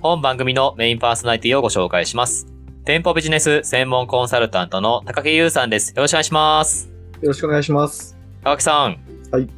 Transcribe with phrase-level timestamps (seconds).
[0.00, 2.46] 本番組のメインパーソナリティをご紹介します。
[2.84, 5.94] 店舗ビジネス専門コンサルタントの高木優さんです。
[5.94, 6.90] よろしくお願いします。
[7.22, 8.16] よろしくお願いします。
[8.42, 8.98] 高木さん。
[9.32, 9.48] はい。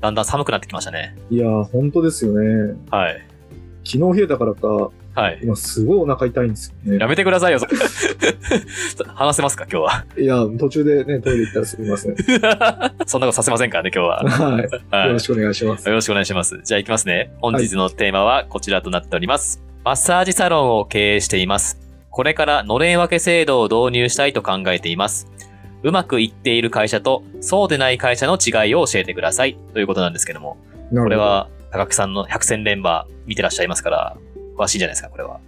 [0.00, 1.16] だんだん寒くなってきましたね。
[1.30, 2.74] いやー、本当ですよね。
[2.90, 3.22] はい。
[3.84, 5.40] 昨日冷えたからか、はい。
[5.42, 6.98] 今すごいお腹痛いんですよね。
[6.98, 7.60] やめてくださいよ、
[9.14, 10.04] 話せますか、今日は？
[10.18, 12.16] いや、途中でね、トイレ行ったらすみません。
[13.06, 14.24] そんなことさせませんからね、今日は。
[14.24, 14.68] はい。
[14.90, 15.86] はいよろしくお願いします。
[15.86, 16.60] よろしくお願いします。
[16.64, 17.32] じゃあ行きますね。
[17.40, 19.62] 本日のテーマはこちらとなっております。
[19.84, 21.76] マッサージサロンを経営しています。
[22.10, 25.26] これからのれん分け制度を導入したいと考えています。
[25.82, 29.56] うまくいっている会社とそうでない会社の違いを教えてください。
[29.72, 30.56] ということなんですけども。
[30.92, 31.16] どこれ。
[31.16, 34.16] は高木さんの百戦錬磨見てらっしゃいますから、
[34.56, 35.40] 詳しいんじゃないですか、これは。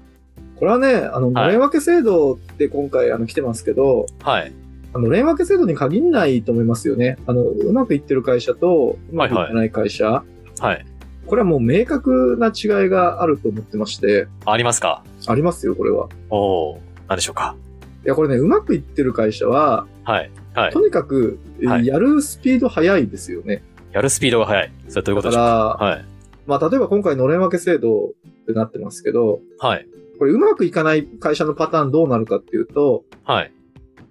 [0.57, 4.53] これはね、あの、のれん分け制度って今回あの来てますけど、はい。
[4.95, 7.19] あの、のれん分け制度に限らないと思いますよね。
[7.29, 10.25] あの、うまくいってる会社と、うまくいってない会社。
[10.59, 10.85] はい。
[11.27, 15.03] これはもう明確な違いがあると思ってまして、ありますか？
[15.27, 16.09] ありますよ、これは。
[16.31, 17.57] おー、何でしょうか？
[18.05, 20.31] いや、これね、うまくいってる会社は、はい。
[20.55, 20.81] はいと。
[20.81, 23.63] にかく、はいやるスピード速いですよね。
[23.93, 24.73] やるスピードが速い。
[24.89, 25.43] それはどういうことでしょう？
[25.43, 26.05] だかはい。
[26.47, 28.11] まあ、例えば今回のれん分け制度っ
[28.47, 29.89] てなってますけど、はい。
[30.19, 33.53] これうまくいかない会社のパターンどうなるかっていうと、はい。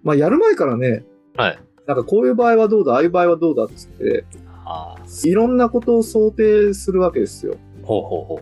[0.04, 1.06] まあ、やる前からね、
[1.38, 1.60] はい。
[1.86, 4.26] なんかこういう場合はどうだ、ああいう場合はどうだっつって、
[5.24, 7.56] いろんなことを想定するわけですよ。
[7.84, 8.42] ほうほうほ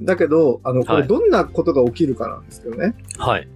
[0.00, 2.94] だけど、あの、こはいれどんなことが起きるかなんですけどね。
[3.18, 3.22] う。
[3.22, 3.48] はい。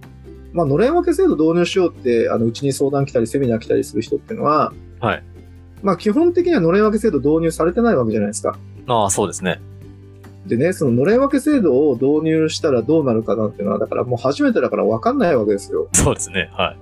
[0.51, 5.23] まあ、のれん分け制度導入しようって、あの、うちに相談来たり、セミナー来たりする人っていうのは、はい。
[5.81, 8.57] まあ、基本的にはのれん分け制度導入されてないわけじゃないですか。
[8.87, 9.59] ああ、そうですね。
[10.45, 15.87] でね、そののれん分け制度を導入したらどうなるかなっていうのは、だからもう初めてだから分かんないわけですよ。
[15.93, 16.49] そうですね。
[16.53, 16.75] は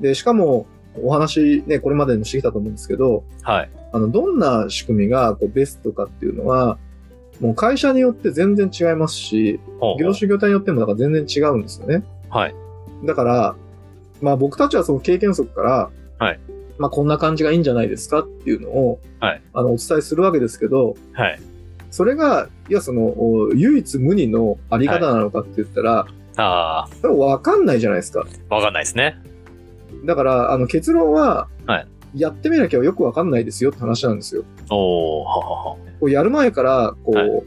[0.00, 0.02] い。
[0.02, 0.66] で、しかも、
[1.02, 3.70] お話ね、これまでにもしてきたと思うんですけど、はい。
[3.92, 6.78] あの、どんな仕組みがこうベストかっていうのは、
[7.40, 9.60] もう会社によって全然違いますし、
[10.00, 12.02] 業種業態によってもだから全然違うんですよね。
[12.30, 12.54] はい。
[13.04, 13.56] だから、
[14.22, 16.40] まあ僕たちはその経験則から、はい。
[16.78, 19.42] まあこんな感じがいいんじゃないですかっていうのを、はい。
[19.52, 21.40] あの、お伝えするわけですけど、はい。
[21.90, 26.06] それが、いや、その、お唯一無二のあり方なのかって言ったら、
[26.38, 28.26] あそれわかんないじゃないですか。
[28.50, 29.16] あ、わかんないですね。
[30.04, 31.86] だから、あの、結論は、はい
[32.16, 34.44] やってみなきゃよくわかんないですよって話なんですよ。
[34.70, 35.76] おー、ははは。
[36.00, 37.42] こうやる前から、こう、はい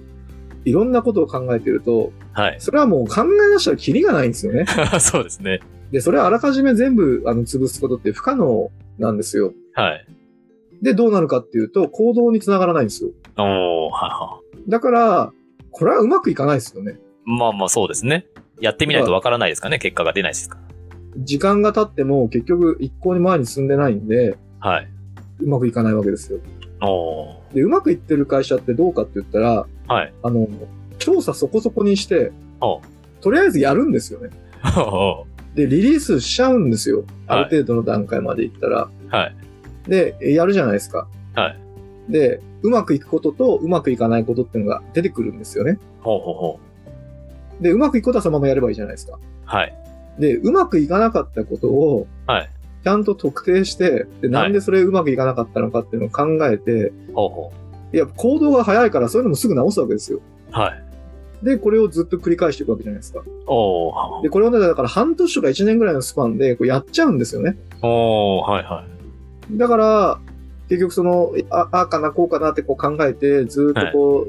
[0.66, 2.58] い、ろんなことを考えてると、はい。
[2.60, 4.66] それはもう考え出したらキリがないんですよね。
[5.00, 5.62] そうですね。
[5.92, 9.54] で、それはあらかじめ全部、あの、潰すことって不可能なんですよ。
[9.74, 10.06] はい。
[10.82, 13.10] で、どうなるかっていうと、行動につながらないんですよ。
[13.38, 14.40] おー、はは。
[14.68, 15.34] だから、
[15.72, 17.00] これはうまくいかないですよね。
[17.26, 18.26] まあまあそうですね。
[18.60, 19.80] やってみないとわからないですかね。
[19.80, 20.58] 結果が出ないですか
[21.18, 24.88] 時間が経っても結局一向に前に進んでないんで、はい。
[25.42, 26.40] うまくいかないわけですよ。
[27.54, 30.14] で、うまくいってる会社ってどうかって言ったら、はい。
[30.24, 30.48] あの、
[30.98, 32.32] 調査そこそこにして、
[32.62, 32.82] お
[33.22, 34.30] とりあえずやるんですよね。
[34.78, 35.26] お
[35.56, 37.00] で、リリースしちゃうんですよ。
[37.00, 38.90] はいある程度の段階までいったら。
[39.10, 39.36] はい。
[39.88, 41.08] で、やるじゃないですか。
[41.36, 42.12] はい。
[42.12, 45.80] で、うまくいくこととうまくいかないことっていうのが出てくるんですよね。
[46.02, 46.60] ほうほうほ
[47.60, 47.64] う。
[47.64, 49.20] で、うまくいくことはそのままやればいいじゃないですか。
[49.46, 49.74] はい。
[50.18, 52.50] で、うまくいかなかったことを、はい。
[52.84, 57.52] ちゃんと特定して、で、なんでそれうまくいかなかったのかっていうのを考えて、ほうほ
[57.94, 60.20] いや、行動が早いからそういうのもすぐ直すわけですよ。
[60.50, 60.52] う。
[60.52, 60.84] はい。
[61.44, 63.22] で、これをずっと繰り返していくわけじゃないですか。
[63.48, 64.24] おー。
[64.24, 67.58] で、これをね、だから半年とか1年ぐらいのスパンでこうやっちゃうんですよね。
[67.82, 68.86] おー、はいは
[69.54, 69.58] い。
[69.58, 70.20] だから、
[70.68, 74.28] 結局その、あ、ああかな、こうかなってこう考えて、ずっとこ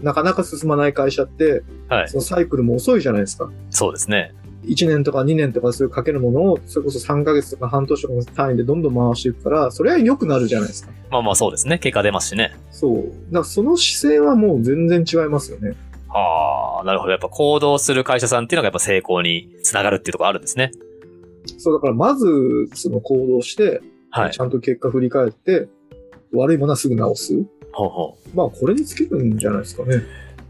[0.00, 2.08] う、なかなか進まない会社って、はい。
[2.08, 3.50] そのサイクルも遅いじゃないですか。
[3.70, 4.32] そうですね。
[4.64, 10.92] 1年とか2年とかそういうかけるものを、それこそ3ヶ月とか半年とかの単位でどんどん回していくから、それは良くなるじゃないですか。
[11.10, 11.78] まあまあそうですね。
[11.78, 12.56] 結果出ますしね。
[12.70, 12.94] そう。
[12.96, 15.74] だからその姿勢はもう全然違いますよね。
[16.08, 17.10] はあ、なるほど。
[17.10, 20.70] やっぱ行動する会社さんっていうのがやっぱ成功につながるっていうところあるんですね。
[21.58, 22.26] そう、だからまず、
[22.74, 24.40] その行動して、はいち。
[24.40, 25.68] ゃんと結果振り返って、
[26.32, 27.34] 悪いものはすぐ直す。
[27.72, 30.02] ほうほまあ、これに尽きるんじゃないですかね。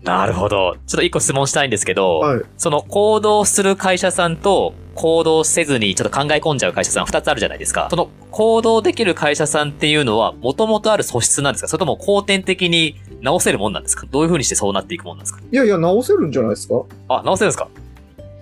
[0.03, 0.07] う。
[0.07, 0.77] なるほど。
[0.87, 2.43] ちょっと一個質問したいんですけど、はい。
[2.57, 7.89] その行動する会社さんと行動せずにちょっと考え込んじゃう会社さん二つあるじゃないですか。
[7.91, 11.69] その行動できる会社さんっていうのは元々ある素質なんですか？
[11.69, 14.07] それとも後天的に直せるもんなんですか？
[14.11, 15.41] どういう風にしてそうなっていくもんなんですか？
[15.51, 16.83] いやいや、直せるんじゃないですか。
[17.09, 17.69] あ、直せるんですか？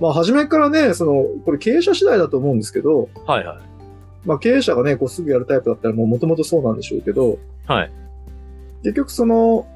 [0.01, 3.59] まあ、初めからね、その、これ経営者次第だと思うんですけど、はいはい。
[4.25, 7.93] まあ、経営者がね、こうすぐやるタイプだったらもう元々そうなんでしょうけど、はい。
[8.83, 9.67] 結局その、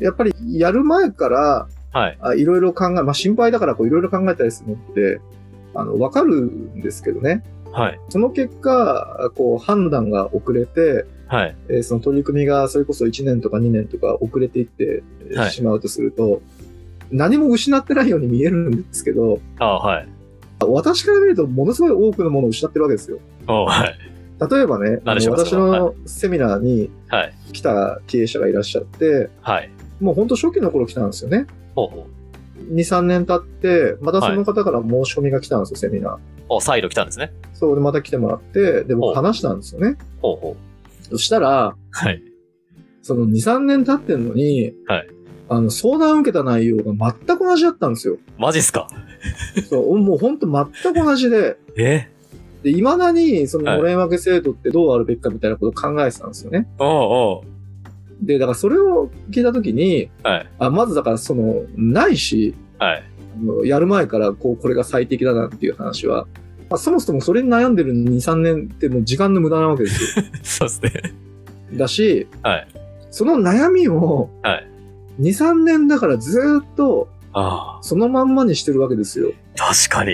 [0.00, 2.18] やっぱりやる前から、はい。
[2.20, 5.20] あいろいろ考え、まあ心配だからこういろいろ考えたりするのって、
[5.74, 7.42] あの、わかるんですけどね。
[7.72, 8.00] はい。
[8.08, 11.56] その結果、こう判断が遅れて、はい。
[11.68, 15.02] えーその取り組みがそれこそ1年とか2年とか遅れていって
[15.50, 16.42] しまうとすると、
[17.10, 20.08] 何も失ってないように見えるんですけど、あはい。
[20.60, 23.18] 私から見るとものすごい多くのものを失ってるわけですよ。
[23.46, 23.98] おはい。
[24.50, 27.34] 例えばね、私のセミナーにはい。
[27.52, 29.70] 来た経営者がいらっしゃって、はい。
[30.00, 31.46] もう本当初期の頃来たんですよね。
[31.74, 32.06] ほうほ
[32.70, 32.74] う。
[32.74, 36.16] 2、3年経って、またその方から申し込みが来たんですよ、セミナー。
[36.48, 37.32] お、再度来たんですね。
[37.54, 39.96] そうで、また来てもらって、で、僕話したんですよね。
[40.20, 41.04] ほうほう。
[41.04, 42.22] そしたら、はい。
[43.02, 45.08] その2、3年経ってんのに、はい
[45.48, 48.18] あの、相談を受けた内容が全く同じだったんですよ。
[48.38, 48.86] マジっすか？
[49.68, 52.08] そう、もう本当全く同じで、え？
[52.62, 56.68] で、未だに、そはいの、のれん分け制度ってどうあるべきかみたいなことを考えてたんですよね。
[56.78, 57.44] おうお
[58.22, 60.10] で、だからそれを聞いたときに、う。
[60.22, 60.48] はい。
[60.58, 63.68] あ、まずだからその、ないし、はい。
[63.68, 66.26] やる前から、こう、これが最適だなっていう話は、
[66.68, 70.24] まあ、そもそもそれに悩んでる2、3年ってもう時間の無駄なわけですよ。
[70.42, 71.14] そうですね。
[71.74, 72.68] だし、はい。
[73.10, 74.68] その悩みを、はい。
[75.20, 79.32] 2、3年だからずーっと、あそのまんまにしてるわけですよ。
[79.60, 79.72] あ。
[79.72, 80.12] 確かに。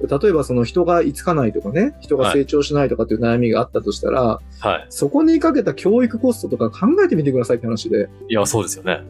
[0.00, 4.86] 例えばその人が居つかないとかね、人が成長しないとかっていう悩みがあったとしたら、はい。
[4.90, 9.00] そこにかけた教育コストとか考えてみてくださいって話で、いや、そうですよね。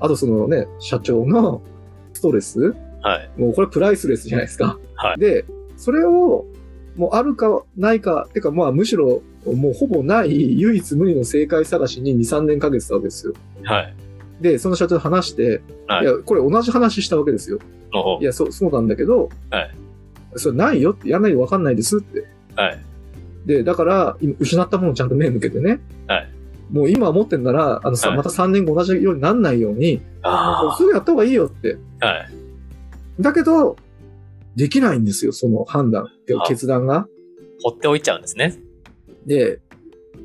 [0.00, 1.62] あとそのね、社長の
[2.12, 3.30] ストレスはい。
[3.40, 4.78] もうこれプライスレスじゃないですか。
[4.94, 5.44] はいで、
[5.76, 6.46] それを、
[6.96, 13.34] もうあるかないか、てかまあむしろもうほぼない唯一無二の正解探しに2、3年かけてたわけですよ。
[13.64, 13.94] はい。
[14.40, 17.58] で、その社長と話して、はいい、や、これ同じ話したわけですよ。
[18.20, 19.74] いや、そう、そうなんだけど、はい
[20.36, 22.26] それないよって、やんないとわかんないですって。
[22.56, 22.80] はい。
[23.46, 25.80] で、だから、今失ったものをちゃんと目向けてね。
[26.06, 26.30] はい
[26.70, 31.76] もう今持ってんなら、あのさ、はいまた3年後同じようになんないように、あすぐやった方がいいよって。
[32.00, 32.06] あ。
[32.06, 32.30] はい。
[33.20, 33.76] だけど、
[34.56, 37.06] できないんですよ、その判断、あ決断が。
[37.62, 38.58] 放っておいちゃうんですね。
[39.26, 39.60] で、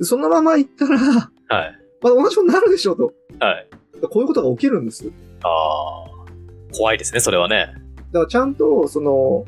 [0.01, 1.79] そのまま行ったら、はい。
[2.01, 3.13] まあ同じことになるでしょうと。
[3.39, 3.67] はい。
[4.01, 5.11] こういうことが起きるんです。
[5.43, 6.75] ああ。
[6.75, 7.73] 怖いですね、それはね。
[8.11, 9.45] だからちゃんと、その、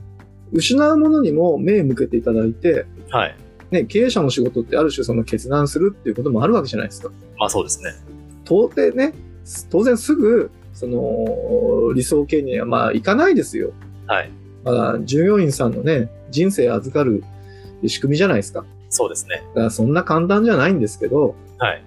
[0.52, 3.36] 失うものにも目向けていただいて、はい。
[3.72, 7.10] ね、経営者の仕事ってある種その決断するっていうこともあるわけじゃないですか。
[7.38, 7.94] まあそうですね。
[8.46, 9.14] 到底ね、
[9.70, 13.72] 当然すぐ、その、理想形にはまあいかないですよ。
[14.08, 14.32] はい。
[14.64, 17.24] まあ、従業員さんのね、人生預かる
[17.88, 18.66] 仕組みじゃないですか。
[18.90, 19.44] そうですね。
[19.50, 21.84] だからそんな簡単じゃないんですけど、はい。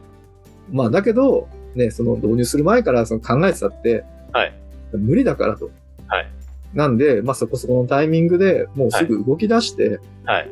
[0.72, 4.54] まあだけど、ね、その導入する前からその考えてたって、はい。
[4.92, 5.70] 無理だからと。
[6.74, 6.88] はい。
[6.88, 10.50] なんで、まあそこそこのタイミングでもうすぐ動き出して、はい。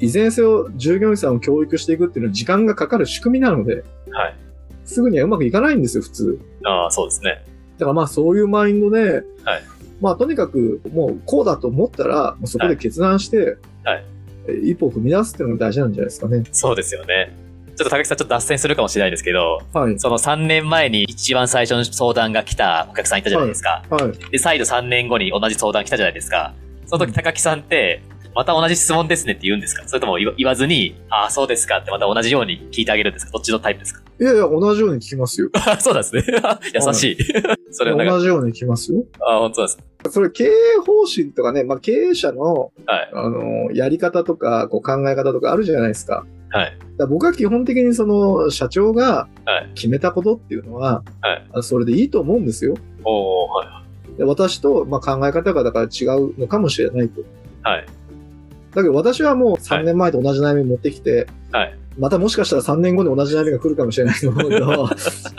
[0.00, 4.36] いずれにせよ従業員さんを教育していくっていうのは時間がかかる仕組みなので、はい。
[4.84, 6.40] すぐにはうまくいかないんですよ、普通。
[6.64, 7.44] ああ、そうですね。
[7.78, 9.62] だからまあそういうマインドで、はい
[10.00, 14.04] まあとにかくもうこうだと思ったら、もうそこで決断して、はい
[14.46, 16.44] え一歩踏み出すっていうのが大事なんじゃないですかね。
[16.52, 17.34] そうですよね。
[17.76, 19.98] ちょっと高木さんちょっと脱線するかもしれないですけど、はい。
[19.98, 23.82] その3年前に一番最初の相談が来たお客さんいたじゃないですか。
[23.90, 24.30] はい。
[24.30, 26.54] で、再度3年後に同じ相談来たじゃないですか。
[26.86, 28.02] その時高木さんって、
[28.34, 29.82] また同じ質問ですねって言うんですか？
[29.86, 33.32] それとも言わずに、ああ、そうですかってまた同じように聞いてあげるんですか？
[33.32, 34.02] どっちのタイプですか？
[34.20, 35.50] いやいや、同じように聞きますよ。
[35.54, 36.24] あ そうなんですね。
[36.74, 37.16] 優しい。
[37.72, 39.04] それ同じように聞きますよ。
[39.28, 39.78] あ本当です。
[40.10, 40.48] それ経営
[40.84, 43.10] 方針とかね、まあ経営者の、はい。
[43.14, 46.24] あの、やり方とか、こう考え方とかあるじゃないですか。
[46.54, 46.78] はい。
[47.08, 52.76] 僕は基本的にその、社長がはい決めたことっていうのは、はいあそれでいいと思うんですよ。
[53.04, 53.82] おー、は
[54.16, 57.20] で私と、まあ、考え方がだから違うのかもしれないと。
[57.20, 57.24] い。
[57.62, 57.86] はい。
[58.72, 61.78] だけど私はもう3年前と同じ悩み持ってきて、はい。
[61.98, 64.88] またもしかしたら3年後に同じ悩みが来るかもしれないと思うけど、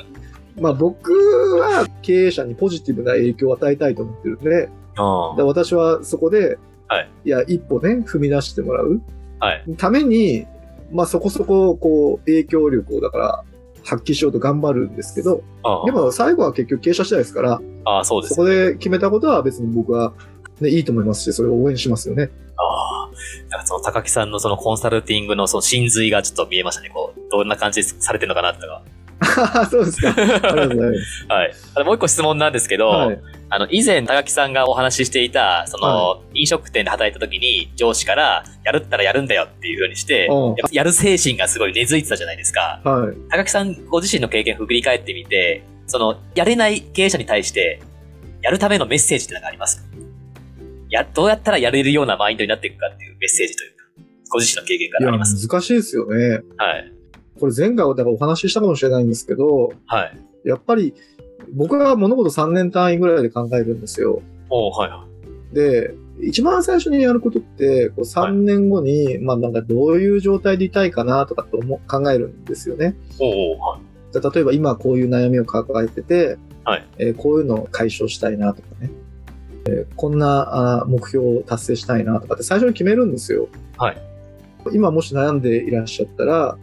[0.60, 1.13] まあ僕
[1.60, 6.57] は経営者にポジティブな影響を与えたいと思ってるんで、あで私はそこで、
[6.88, 9.01] はい、や、一歩ね、踏み出してもらう
[9.39, 9.63] はい。
[9.77, 10.45] ために、
[10.92, 13.44] まあそこそこ、こう、影響力をだから
[13.84, 20.13] 発揮しようと頑張るんですけど、あでも最後は結局経営者次第ですから、ああ、そうですそこで決めたことは別に僕は、
[20.60, 22.30] ね、いいと思いますし、それを応援しますよね。
[22.58, 22.96] ああ。
[23.58, 26.89] かその高木さんのそのコンサルティングのその真髄がちょっと見えましたね。
[26.94, 29.65] こう、どんな感じでされてるのかなってのが。
[29.70, 30.13] そうですか。
[30.15, 31.25] ありがとうございます。
[31.77, 31.86] はい。
[31.86, 33.22] もう一個質問なんですけど、はい。
[33.49, 42.81] あの、以前高木さんがお話ししていた、その、飲食店で働いた時に上司から、やるったらやるんだよっていう風にして、うんやる精神がすごい根付いてたじゃないですか。
[42.83, 43.15] はい。
[43.29, 47.81] 高木さんご自身の経験を振り返ってみて、その、やれない経営者に対して、
[48.41, 49.87] やるためのメッセージって何かありますか？
[50.89, 53.83] や、どうやったらやれるようなマインドになっていくかっていうメッセージというか、
[54.31, 55.47] ご自身の経験からあります？
[55.47, 56.41] 難しいですよね。
[56.57, 56.91] はい。
[57.39, 60.17] これ前回はだからお話ししたかもしれないんですけど、はい。
[60.45, 60.93] やっぱり
[61.53, 64.21] 僕は物事3年単位ぐらいで考えるんですよ。
[64.49, 65.05] はいは
[65.53, 72.95] で、一番最初にやることって、こう3年後に、まあなんかどういう状態でいたいかなとかって思う考えるんですよね。
[73.19, 73.79] はい。
[74.11, 78.89] じゃあ例えば今こういう悩みを抱えてて、はいえーこういうのを解消したいなとかね。
[79.67, 83.47] えーこんなあー目標を達成したいなとかって最初に決めるんですよ。
[83.77, 83.97] はい。
[84.73, 86.57] 今もし悩んでいらっしゃったら、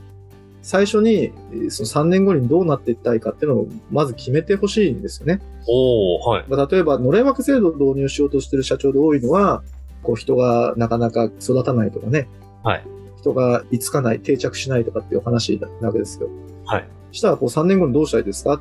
[0.62, 5.40] 最初にえーその3年後にどうなっていきたいかっていうのをまず決めてほしいんですよね。
[5.69, 6.45] おーはい。
[6.49, 9.62] まあ、例えば、のれん枠制度を導入しようとしてる社長で多いのは、
[10.02, 12.28] こう人がなかなか育たないとかね。
[12.62, 12.85] はい。
[13.19, 16.28] 人が居つかない、定着しないとかっていう話なわけですよ。
[16.64, 16.88] はい。
[17.12, 18.61] したら、こう3年後にどうしたいですか？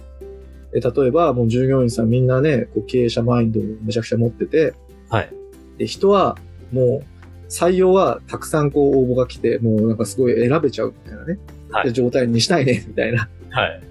[0.74, 4.74] え例えば、もう従業員さんみんなね、こう経営者マインドをめちゃくちゃ持ってて、
[5.10, 5.34] はい。
[5.78, 6.38] で、人は
[6.72, 11.40] もう採用はたくさんこう応募が来て、もうなんかすごい選べちゃうみたいなね。
[11.72, 13.30] はいで状態にしたいね、 みたいな。
[13.50, 13.82] はい。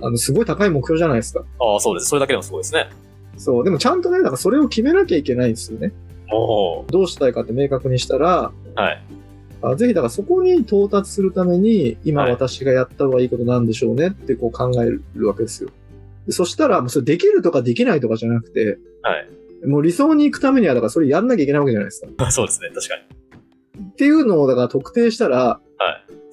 [0.00, 1.44] あの、すごい高い目標じゃないですか。
[1.58, 2.08] ああ、そうです。
[2.08, 2.88] それだけでもすごいですね。
[3.36, 3.64] そう。
[3.64, 5.92] でもちゃんとね、だからそれを決めなきゃいけないんですよね。
[6.30, 9.02] おーどうしたいかって明確にしたら、はい。
[9.60, 14.86] あぜひだからそこに到達するために、今はい私がやった方がいいことなんでしょうねってこう考え
[15.18, 15.70] るわけですよ。
[16.26, 19.66] でそしたら、もうそれできるとかできないとかじゃなくて、はい。
[19.66, 22.30] もう理想に行くためには、だからそれやんなきゃいけないわけじゃないですか。
[22.30, 22.70] そうですね。
[22.74, 22.94] 確か
[23.80, 23.88] に。
[23.90, 25.67] っていうのをだから特定したら、はい。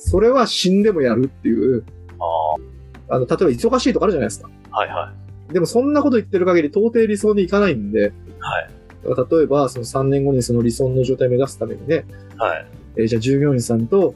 [0.06, 1.84] それは死んでもやるっていう、
[2.20, 4.50] ああの、例えば忙しいとかあるじゃないですか。
[4.72, 4.78] あ。
[4.80, 5.14] はいは
[5.52, 8.04] でもそんなこと言ってる限り到底理想に行かないんで、い。
[8.40, 8.70] はい。
[9.10, 12.06] だから例えばその3年後にその理想の状態を目指すためにね、
[12.38, 12.68] はい。
[12.98, 14.14] えーじゃあ従業員さんと、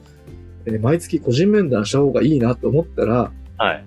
[0.66, 3.84] えー毎月個人面談した方がいいなと思ったら、はい。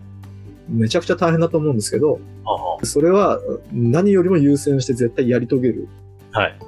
[0.68, 2.86] めちゃくちゃ大変だと思うんですけど、ああ。
[2.86, 3.38] それは
[3.72, 5.88] 何よりも優先して絶対やり遂げる
[6.32, 6.58] はい。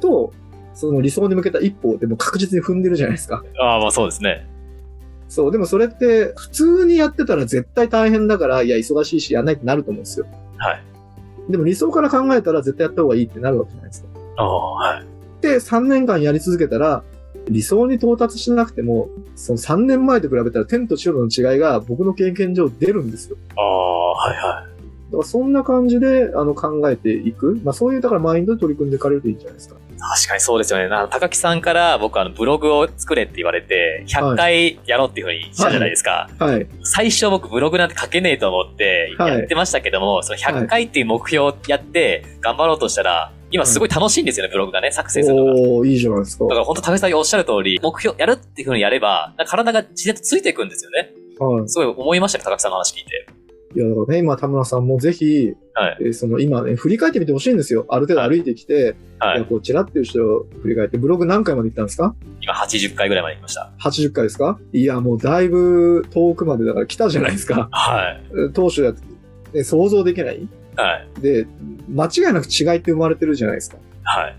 [0.00, 0.32] と、
[0.74, 3.42] その理想に向けた一歩をでも確実に踏んでるじゃないですか。
[3.60, 4.46] ああ、まあそうですね。
[5.28, 10.26] そう、でもそれって普通にやってたら絶対大変だから、いや、忙しいしやんないってなると思うんですよ。
[10.58, 10.82] はい。
[11.48, 14.08] でも理想から考えたら絶対やった方がいいってなるわけじゃないですか。
[14.36, 15.06] ああ、はい。
[15.40, 17.02] で、3年間やり続けたら、
[17.48, 23.36] 理想に到達しなくても、その3年前と比べたら天と地の違いが僕の経験上出るんですよ。
[23.56, 24.75] ああ、はいはい。
[25.06, 27.60] だからそんな感じであの考えていく。
[27.64, 29.76] まあそういうだからマインドで取り組んでいかれるといいんじゃないですか。
[29.98, 30.88] 確かにそうですよね。
[30.88, 36.28] な高木さんから僕あのブログを作れって言われて、100回やろうっていうふうにしたじゃないですか。
[36.38, 36.66] はい。
[36.82, 45.52] 最初僕ブログなんて書けねえと思ってはいやってましたけども、その100回っていう目標をやって頑張ろうとしたら、今すごい楽しいんですよね、ブログがね、作成するのが。
[45.52, 46.44] おー、いいじゃないですか。
[46.44, 51.12] だから本当高木さんがおっしゃる通り、目標やるっていうふうにやれば、体が自然とついていくんですよね。
[51.38, 51.68] はい。
[51.68, 53.26] すごい思いましたね、高木さんの話聞いて。
[53.76, 55.98] いや、だからね、今田村さんもぜひ、はい。
[56.00, 57.84] えーその今ね、振り返ってみてほしいんですよ。
[57.90, 59.40] ある程度歩いてきて、はいい。
[59.42, 62.14] やこうちらっていう人を振り返って、ブログ何回まで行ったんですか？
[62.40, 63.70] 今80回ぐらいまで行きました。
[63.78, 64.58] ?80 回ですか？
[64.72, 67.68] いや、もうだいぶ遠くまでだから来たじゃないですか。
[67.70, 68.18] は
[68.48, 68.52] い。
[68.54, 69.00] 当初だと、
[69.52, 71.20] ね、想像できないはい。
[71.20, 71.46] で、
[71.90, 73.76] 間違いなく違いって生まれてるじゃないですか。
[74.04, 74.36] はい。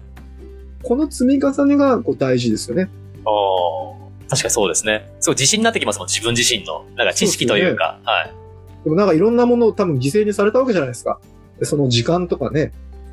[0.82, 2.90] この積み重ねがこう大事ですよね。
[3.26, 3.98] おー
[4.30, 5.10] 確かにそうですね。
[5.20, 6.86] すごい自信になってきますもん、自分自身の。
[6.96, 8.00] なんか知識というか。
[8.04, 8.32] はい。
[8.88, 11.20] でもなんかいろんなものを多分犠牲にされたわけじゃないですか。
[11.60, 12.72] でその時間とかね、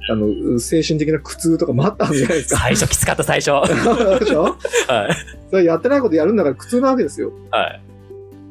[0.08, 2.60] あの、精神的な苦痛とかもあったんじゃないですか。
[2.60, 3.50] 最初きつかった、最初。
[3.50, 3.66] は
[4.20, 4.46] でしょ？
[4.48, 4.54] い。
[5.50, 7.32] それやってないことやるんだから苦痛なわけですよ。
[7.50, 7.80] はい。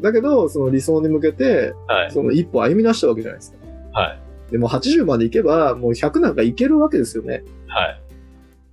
[0.02, 2.12] だけど、その理想に向けて、はい。
[2.12, 3.58] その一歩歩み出したわけじゃないですか。
[4.02, 4.08] は
[4.50, 4.52] い。
[4.52, 7.44] でも80まで行けば、もう100なんかいけるわけですよね。
[7.68, 8.02] はい。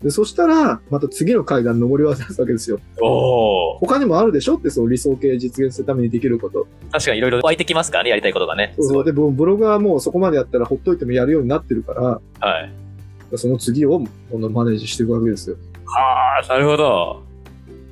[0.02, 2.80] で、そしたら、また次の階段登り渡すわけですよ。
[3.02, 4.56] おー他にもあるでしょ？
[4.56, 6.66] って、その理想形実現するためにできること。
[6.90, 8.74] 確かにいろいろ湧いてきますからね、やりたいことがね。
[8.78, 9.04] そうそう。
[9.04, 12.20] で、ブログはもうそこまでやったらほっといてもやるようになってるから、は
[12.62, 12.72] い。
[13.36, 15.56] その次をこのマネージしていくわけですよ。
[15.84, 17.22] はあ、なるほど。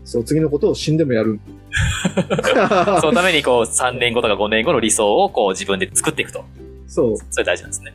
[0.04, 1.38] そう、次のことを死んでもやる。
[3.00, 6.44] そのためにこう、3年後とか5年後の理想をこう自分で作っていくと。
[6.86, 7.16] そう。
[7.30, 7.94] それ大事なんですね。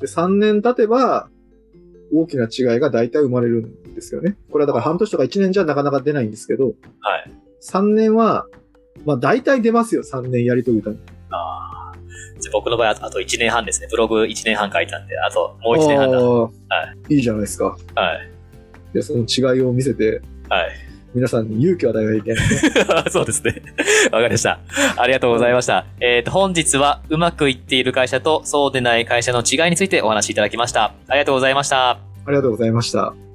[0.00, 1.28] で、3年経てば、
[2.12, 4.36] 大きな違いが大体生まれるんですよね。
[4.50, 6.74] これはだから半年とか1年じゃなかなか出ないんですけど、はい。
[7.62, 8.46] 3年は
[9.04, 10.96] まあ大体出ますよ、3年やり遂げたら。
[11.30, 11.98] ああ。
[12.38, 13.88] じゃあ僕の場合あとあと1年半ですね。
[13.90, 16.18] ブログ1年半書いたんで、あともう1年半だ。
[16.18, 16.50] は
[17.08, 17.76] いいいじゃないですか。
[17.94, 18.30] はい。
[18.92, 20.91] で、その違いを見せて、はい。
[21.14, 23.10] 皆さんに勇気を与えなきゃいけない。
[23.10, 23.62] そうですね。
[24.10, 24.58] わかりました。
[24.96, 25.84] ありがとうございました。
[26.00, 30.94] えっ、と、本日はうまくいっている会社とそうでない会社の違いについてお話しいただきました。
[31.08, 31.90] ありがとうございました。
[31.90, 33.31] ありがとうございました。